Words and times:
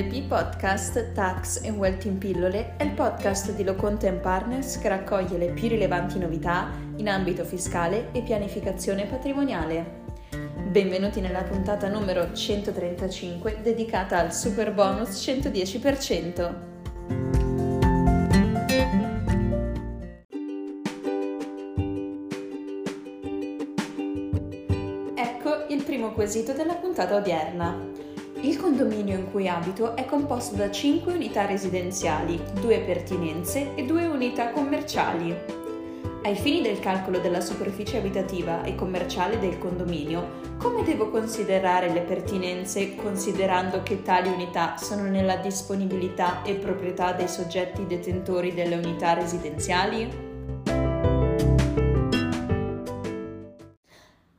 LP 0.00 0.28
Podcast 0.28 1.12
Tax 1.12 1.62
and 1.62 1.76
Wealth 1.76 2.06
in 2.06 2.16
Pillole 2.16 2.76
è 2.78 2.84
il 2.84 2.92
podcast 2.92 3.52
di 3.52 3.62
Loconte 3.62 4.10
Partners 4.12 4.78
che 4.78 4.88
raccoglie 4.88 5.36
le 5.36 5.50
più 5.50 5.68
rilevanti 5.68 6.18
novità 6.18 6.70
in 6.96 7.06
ambito 7.06 7.44
fiscale 7.44 8.08
e 8.12 8.22
pianificazione 8.22 9.04
patrimoniale. 9.04 9.98
Benvenuti 10.70 11.20
nella 11.20 11.42
puntata 11.42 11.88
numero 11.88 12.32
135 12.32 13.58
dedicata 13.60 14.16
al 14.16 14.32
super 14.32 14.72
bonus 14.72 15.22
110%. 15.22 16.54
Ecco 25.14 25.66
il 25.68 25.82
primo 25.82 26.12
quesito 26.12 26.54
della 26.54 26.76
puntata 26.76 27.16
odierna. 27.16 27.89
Il 28.42 28.56
condominio 28.56 29.18
in 29.18 29.30
cui 29.30 29.48
abito 29.48 29.94
è 29.94 30.06
composto 30.06 30.56
da 30.56 30.70
5 30.70 31.12
unità 31.12 31.44
residenziali, 31.44 32.40
2 32.58 32.80
pertinenze 32.80 33.74
e 33.74 33.84
2 33.84 34.06
unità 34.06 34.48
commerciali. 34.48 35.36
Ai 36.22 36.34
fini 36.34 36.62
del 36.62 36.80
calcolo 36.80 37.18
della 37.18 37.42
superficie 37.42 37.98
abitativa 37.98 38.62
e 38.62 38.74
commerciale 38.74 39.38
del 39.38 39.58
condominio, 39.58 40.56
come 40.56 40.82
devo 40.84 41.10
considerare 41.10 41.92
le 41.92 42.00
pertinenze 42.00 42.94
considerando 42.94 43.82
che 43.82 44.02
tali 44.02 44.30
unità 44.30 44.76
sono 44.78 45.02
nella 45.02 45.36
disponibilità 45.36 46.42
e 46.42 46.54
proprietà 46.54 47.12
dei 47.12 47.28
soggetti 47.28 47.84
detentori 47.84 48.54
delle 48.54 48.76
unità 48.76 49.12
residenziali? 49.12 50.29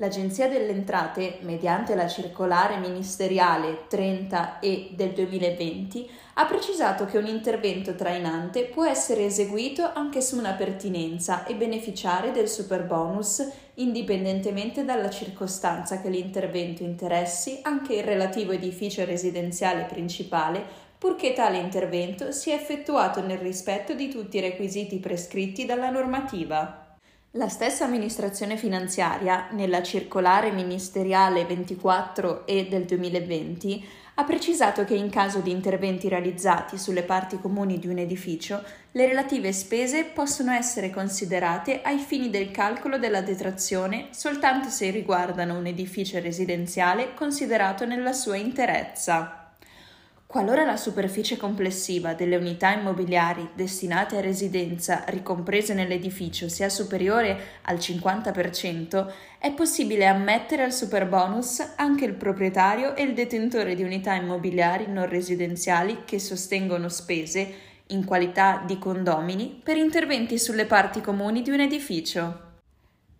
L'Agenzia 0.00 0.46
delle 0.46 0.70
Entrate, 0.70 1.38
mediante 1.40 1.96
la 1.96 2.06
circolare 2.06 2.76
ministeriale 2.76 3.86
30E 3.90 4.90
del 4.92 5.10
2020, 5.10 6.08
ha 6.34 6.44
precisato 6.46 7.04
che 7.04 7.18
un 7.18 7.26
intervento 7.26 7.96
trainante 7.96 8.66
può 8.66 8.86
essere 8.86 9.24
eseguito 9.24 9.90
anche 9.92 10.20
su 10.20 10.38
una 10.38 10.52
pertinenza 10.52 11.44
e 11.46 11.56
beneficiare 11.56 12.30
del 12.30 12.48
superbonus 12.48 13.44
indipendentemente 13.74 14.84
dalla 14.84 15.10
circostanza 15.10 16.00
che 16.00 16.10
l'intervento 16.10 16.84
interessi 16.84 17.58
anche 17.62 17.94
il 17.94 18.04
relativo 18.04 18.52
edificio 18.52 19.04
residenziale 19.04 19.82
principale, 19.82 20.64
purché 20.96 21.32
tale 21.32 21.58
intervento 21.58 22.30
sia 22.30 22.54
effettuato 22.54 23.20
nel 23.20 23.38
rispetto 23.38 23.94
di 23.94 24.08
tutti 24.08 24.36
i 24.36 24.42
requisiti 24.42 24.98
prescritti 24.98 25.66
dalla 25.66 25.90
normativa. 25.90 26.87
La 27.32 27.50
stessa 27.50 27.84
amministrazione 27.84 28.56
finanziaria, 28.56 29.48
nella 29.50 29.82
circolare 29.82 30.50
ministeriale 30.50 31.46
24E 31.46 32.68
del 32.70 32.86
2020, 32.86 33.86
ha 34.14 34.24
precisato 34.24 34.84
che 34.84 34.94
in 34.94 35.10
caso 35.10 35.40
di 35.40 35.50
interventi 35.50 36.08
realizzati 36.08 36.78
sulle 36.78 37.02
parti 37.02 37.38
comuni 37.38 37.78
di 37.78 37.86
un 37.86 37.98
edificio, 37.98 38.62
le 38.92 39.06
relative 39.06 39.52
spese 39.52 40.04
possono 40.04 40.52
essere 40.52 40.88
considerate 40.88 41.82
ai 41.82 41.98
fini 41.98 42.30
del 42.30 42.50
calcolo 42.50 42.98
della 42.98 43.20
detrazione 43.20 44.08
soltanto 44.10 44.70
se 44.70 44.90
riguardano 44.90 45.58
un 45.58 45.66
edificio 45.66 46.18
residenziale 46.20 47.12
considerato 47.12 47.84
nella 47.84 48.14
sua 48.14 48.36
interezza. 48.36 49.37
Qualora 50.30 50.66
la 50.66 50.76
superficie 50.76 51.38
complessiva 51.38 52.12
delle 52.12 52.36
unità 52.36 52.74
immobiliari 52.74 53.48
destinate 53.54 54.18
a 54.18 54.20
residenza 54.20 55.04
ricomprese 55.06 55.72
nell'edificio 55.72 56.50
sia 56.50 56.68
superiore 56.68 57.60
al 57.62 57.78
50%, 57.78 59.10
è 59.38 59.54
possibile 59.54 60.04
ammettere 60.04 60.64
al 60.64 60.74
superbonus 60.74 61.76
anche 61.76 62.04
il 62.04 62.12
proprietario 62.12 62.94
e 62.94 63.04
il 63.04 63.14
detentore 63.14 63.74
di 63.74 63.82
unità 63.82 64.12
immobiliari 64.16 64.84
non 64.88 65.08
residenziali 65.08 66.02
che 66.04 66.18
sostengono 66.18 66.90
spese 66.90 67.54
in 67.86 68.04
qualità 68.04 68.62
di 68.66 68.78
condomini 68.78 69.58
per 69.64 69.78
interventi 69.78 70.38
sulle 70.38 70.66
parti 70.66 71.00
comuni 71.00 71.40
di 71.40 71.48
un 71.48 71.60
edificio. 71.60 72.47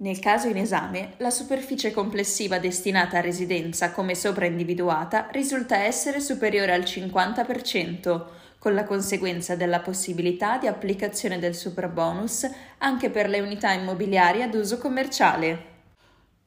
Nel 0.00 0.18
caso 0.18 0.48
in 0.48 0.56
esame, 0.56 1.12
la 1.18 1.28
superficie 1.28 1.90
complessiva 1.90 2.58
destinata 2.58 3.18
a 3.18 3.20
residenza 3.20 3.90
come 3.90 4.14
sopra 4.14 4.46
individuata 4.46 5.28
risulta 5.30 5.76
essere 5.76 6.20
superiore 6.20 6.72
al 6.72 6.84
50%, 6.84 8.24
con 8.58 8.72
la 8.72 8.84
conseguenza 8.84 9.56
della 9.56 9.80
possibilità 9.80 10.56
di 10.56 10.66
applicazione 10.66 11.38
del 11.38 11.54
superbonus 11.54 12.48
anche 12.78 13.10
per 13.10 13.28
le 13.28 13.40
unità 13.40 13.72
immobiliari 13.72 14.40
ad 14.40 14.54
uso 14.54 14.78
commerciale. 14.78 15.79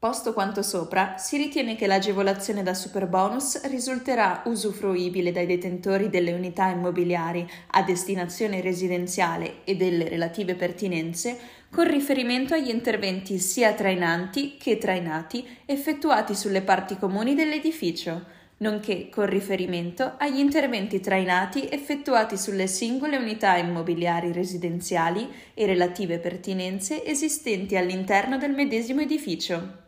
Posto 0.04 0.34
quanto 0.34 0.64
sopra, 0.64 1.16
si 1.18 1.38
ritiene 1.38 1.78
che 1.78 1.88
l'agevolazione 1.88 2.62
da 2.62 2.74
superbonus 2.74 3.62
risulterà 3.70 4.42
usufruibile 4.48 5.32
dai 5.32 5.46
detentori 5.46 6.10
delle 6.10 6.34
unità 6.34 6.68
immobiliari 6.68 7.50
a 7.70 7.84
destinazione 7.84 8.60
residenziale 8.60 9.64
e 9.64 9.78
delle 9.78 10.10
relative 10.10 10.56
pertinenze 10.56 11.40
con 11.72 11.90
riferimento 11.90 12.54
agli 12.54 12.68
interventi 12.68 13.40
sia 13.40 13.72
trainanti 13.72 14.58
che 14.58 14.78
trainati 14.78 15.48
effettuati 15.66 16.36
sulle 16.36 16.64
parti 16.64 16.98
comuni 16.98 17.34
dell'edificio, 17.34 18.26
nonché 18.58 19.08
con 19.08 19.28
riferimento 19.28 20.16
agli 20.18 20.40
interventi 20.40 21.00
trainati 21.00 21.70
effettuati 21.70 22.38
sulle 22.38 22.68
singole 22.68 23.16
unità 23.16 23.56
immobiliari 23.56 24.34
residenziali 24.34 25.30
e 25.54 25.66
relative 25.66 26.20
pertinenze 26.20 27.06
esistenti 27.06 27.78
all'interno 27.78 28.38
del 28.38 28.52
medesimo 28.52 29.00
edificio. 29.00 29.83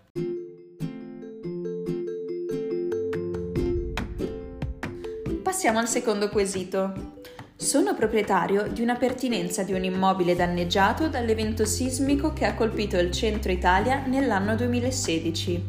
Passiamo 5.56 5.80
al 5.80 5.88
secondo 5.88 6.28
quesito. 6.28 7.22
Sono 7.56 7.96
proprietario 7.96 8.68
di 8.68 8.82
una 8.82 8.96
pertinenza 8.98 9.64
di 9.64 9.72
un 9.72 9.86
immobile 9.86 10.36
danneggiato 10.36 11.08
dall'evento 11.08 11.64
sismico 11.64 12.34
che 12.34 12.44
ha 12.44 12.56
colpito 12.56 12.98
il 12.98 13.10
centro 13.10 13.54
Italia 13.54 14.04
nell'anno 14.06 14.58
2016. 14.58 15.64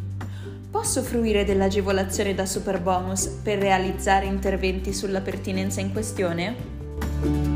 Posso 0.73 1.03
fruire 1.03 1.45
dell'agevolazione 1.45 2.35
da 2.35 2.47
superbonus 2.47 3.27
per 3.45 3.61
realizzare 3.61 4.27
interventi 4.27 4.93
sulla 4.93 5.21
pertinenza 5.21 5.81
in 5.81 5.93
questione? 5.93 7.56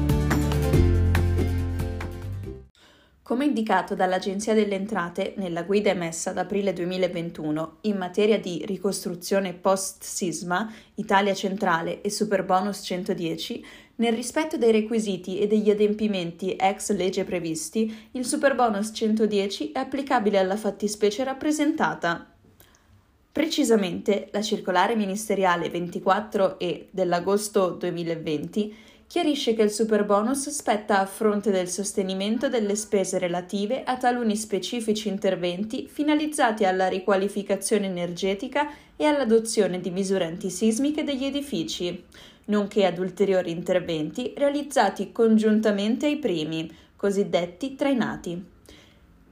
Come 3.31 3.45
indicato 3.45 3.95
dall'Agenzia 3.95 4.55
delle 4.55 4.75
Entrate 4.75 5.35
nella 5.37 5.63
guida 5.63 5.91
emessa 5.91 6.31
ad 6.31 6.39
aprile 6.39 6.73
2021 6.73 7.77
in 7.83 7.97
materia 7.97 8.41
di 8.41 8.65
ricostruzione 8.67 9.53
post-sisma, 9.53 10.69
Italia 10.97 11.33
centrale 11.33 12.01
e 12.01 12.11
Superbonus 12.11 12.81
110, 12.83 13.65
nel 13.95 14.15
rispetto 14.15 14.57
dei 14.57 14.73
requisiti 14.73 15.39
e 15.39 15.47
degli 15.47 15.71
adempimenti 15.71 16.57
ex 16.59 16.91
legge 16.91 17.23
previsti, 17.23 18.09
il 18.11 18.25
Superbonus 18.25 18.91
110 18.93 19.71
è 19.71 19.79
applicabile 19.79 20.37
alla 20.37 20.57
fattispecie 20.57 21.23
rappresentata. 21.23 22.35
Precisamente, 23.31 24.29
la 24.33 24.43
circolare 24.43 24.97
ministeriale 24.97 25.71
24E 25.71 26.87
dell'agosto 26.91 27.71
2020 27.71 28.89
chiarisce 29.11 29.55
che 29.55 29.63
il 29.63 29.73
superbonus 29.73 30.51
spetta 30.51 31.01
a 31.01 31.05
fronte 31.05 31.51
del 31.51 31.69
sostenimento 31.69 32.49
delle 32.49 32.77
spese 32.77 33.19
relative 33.19 33.83
a 33.83 33.97
taluni 33.97 34.37
specifici 34.37 35.09
interventi 35.09 35.89
finalizzati 35.89 36.65
alla 36.65 36.87
riqualificazione 36.87 37.87
energetica 37.87 38.71
e 38.95 39.05
all'adozione 39.07 39.81
di 39.81 39.91
misure 39.91 40.27
antisismiche 40.27 41.03
degli 41.03 41.25
edifici, 41.25 42.05
nonché 42.45 42.87
ad 42.87 42.99
ulteriori 42.99 43.51
interventi 43.51 44.33
realizzati 44.37 45.11
congiuntamente 45.11 46.07
ai 46.07 46.19
primi, 46.19 46.73
cosiddetti 46.95 47.75
trainati. 47.75 48.41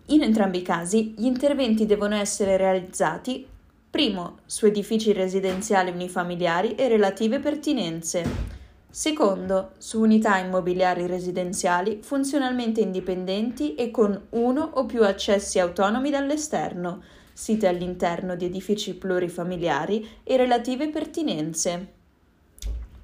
In 0.06 0.22
entrambi 0.22 0.58
i 0.58 0.62
casi 0.62 1.14
gli 1.16 1.26
interventi 1.26 1.86
devono 1.86 2.16
essere 2.16 2.56
realizzati 2.56 3.46
primo 3.88 4.38
su 4.44 4.66
edifici 4.66 5.12
residenziali 5.12 5.92
unifamiliari 5.92 6.74
e 6.74 6.88
relative 6.88 7.38
pertinenze, 7.38 8.57
Secondo, 8.98 9.74
su 9.78 10.00
unità 10.00 10.38
immobiliari 10.38 11.06
residenziali 11.06 12.00
funzionalmente 12.02 12.80
indipendenti 12.80 13.76
e 13.76 13.92
con 13.92 14.20
uno 14.30 14.70
o 14.74 14.86
più 14.86 15.04
accessi 15.04 15.60
autonomi 15.60 16.10
dall'esterno, 16.10 17.04
site 17.32 17.68
all'interno 17.68 18.34
di 18.34 18.46
edifici 18.46 18.96
plurifamiliari 18.96 20.04
e 20.24 20.36
relative 20.36 20.88
pertinenze. 20.88 21.92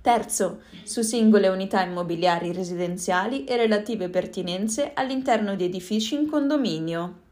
Terzo, 0.01 0.63
su 0.83 1.03
singole 1.03 1.47
unità 1.47 1.85
immobiliari 1.85 2.53
residenziali 2.53 3.45
e 3.45 3.57
relative 3.57 4.09
pertinenze 4.09 4.95
all'interno 4.95 5.55
di 5.55 5.63
edifici 5.63 6.17
in 6.17 6.29
condominio. 6.29 7.23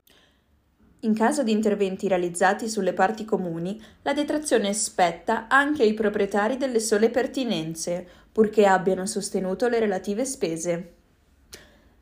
In 1.04 1.14
caso 1.14 1.42
di 1.42 1.50
interventi 1.50 2.06
realizzati 2.06 2.68
sulle 2.68 2.92
parti 2.92 3.24
comuni, 3.24 3.82
la 4.02 4.12
detrazione 4.12 4.72
spetta 4.72 5.48
anche 5.48 5.82
ai 5.82 5.94
proprietari 5.94 6.56
delle 6.56 6.78
sole 6.78 7.10
pertinenze, 7.10 8.06
purché 8.32 8.66
abbiano 8.66 9.06
sostenuto 9.06 9.68
le 9.68 9.78
relative 9.78 10.24
spese. 10.24 10.94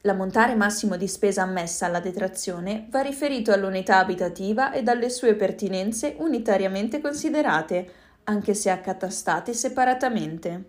L'ammontare 0.02 0.54
massimo 0.54 0.96
di 0.96 1.06
spesa 1.06 1.42
ammessa 1.42 1.84
alla 1.86 2.00
detrazione 2.00 2.86
va 2.88 3.00
riferito 3.00 3.52
all'unità 3.52 3.98
abitativa 3.98 4.72
e 4.72 4.82
dalle 4.82 5.10
sue 5.10 5.34
pertinenze 5.34 6.14
unitariamente 6.18 7.02
considerate, 7.02 7.92
anche 8.24 8.54
se 8.54 8.70
accatastate 8.70 9.52
separatamente. 9.52 10.64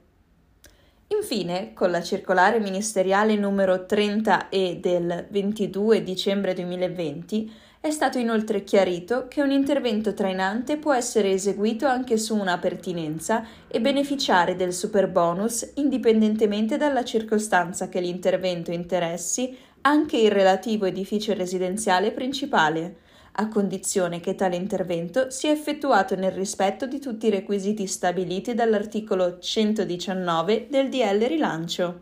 Infine, 1.08 1.74
con 1.74 1.92
la 1.92 2.02
circolare 2.02 2.60
ministeriale 2.60 3.36
numero 3.36 3.86
30E 3.88 4.80
del 4.80 5.28
22 5.30 6.04
dicembre 6.04 6.54
2020, 6.54 7.52
è 7.82 7.90
stato 7.90 8.20
inoltre 8.20 8.64
chiarito 8.64 9.26
che 9.28 9.42
un 9.42 9.50
intervento 9.50 10.14
trainante 10.14 10.78
può 10.78 10.94
essere 10.94 11.32
eseguito 11.32 11.88
anche 11.88 12.16
su 12.16 12.38
una 12.38 12.60
pertinenza 12.60 13.44
e 13.68 13.82
beneficiare 13.82 14.56
del 14.56 14.72
super 14.72 15.10
bonus 15.10 15.72
indipendentemente 15.76 16.78
dalla 16.78 17.04
circostanza 17.04 17.90
che 17.90 18.00
l'intervento 18.00 18.70
interessi 18.70 19.58
anche 19.82 20.18
il 20.18 20.30
relativo 20.30 20.86
edificio 20.86 21.34
residenziale 21.34 22.12
principale, 22.12 22.98
a 23.32 23.48
condizione 23.48 24.20
che 24.20 24.36
tale 24.36 24.58
intervento 24.58 25.32
sia 25.32 25.50
effettuato 25.50 26.16
nel 26.16 26.34
rispetto 26.34 26.86
di 26.86 27.00
tutti 27.00 27.28
i 27.28 27.32
requisiti 27.32 27.88
stabiliti 27.88 28.54
dall'articolo 28.54 29.40
119 29.40 30.68
del 30.70 30.88
DL 30.88 31.26
Rilancio. 31.26 32.02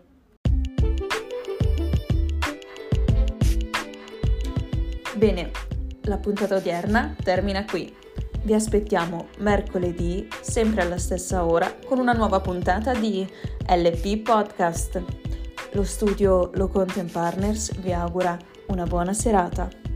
Bene, 5.15 5.68
la 6.09 6.17
puntata 6.17 6.55
odierna 6.55 7.15
termina 7.23 7.63
qui. 7.63 7.95
Vi 8.41 8.53
aspettiamo 8.53 9.27
mercoledì, 9.37 10.27
sempre 10.41 10.81
alla 10.81 10.97
stessa 10.97 11.45
ora, 11.45 11.73
con 11.85 11.99
una 11.99 12.13
nuova 12.13 12.39
puntata 12.41 12.93
di 12.93 13.25
LP 13.67 14.23
Podcast. 14.23 15.03
Lo 15.73 15.83
studio 15.83 16.49
Lo 16.55 16.67
Content 16.67 17.11
Partners 17.11 17.79
vi 17.79 17.93
augura 17.93 18.37
una 18.67 18.85
buona 18.85 19.13
serata. 19.13 19.88